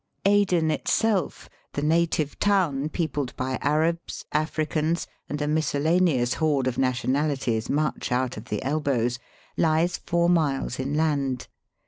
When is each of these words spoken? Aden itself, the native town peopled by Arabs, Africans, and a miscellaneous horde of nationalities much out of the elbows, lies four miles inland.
Aden 0.25 0.71
itself, 0.71 1.47
the 1.73 1.83
native 1.83 2.39
town 2.39 2.89
peopled 2.89 3.35
by 3.35 3.59
Arabs, 3.61 4.25
Africans, 4.31 5.05
and 5.29 5.39
a 5.43 5.47
miscellaneous 5.47 6.33
horde 6.33 6.65
of 6.65 6.79
nationalities 6.79 7.69
much 7.69 8.11
out 8.11 8.35
of 8.35 8.45
the 8.45 8.63
elbows, 8.63 9.19
lies 9.57 9.97
four 9.99 10.27
miles 10.27 10.79
inland. 10.79 11.47